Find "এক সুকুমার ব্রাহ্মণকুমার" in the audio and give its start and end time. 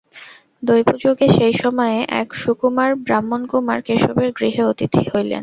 2.21-3.79